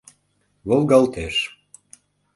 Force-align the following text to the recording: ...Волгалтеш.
...Волгалтеш. 0.69 1.35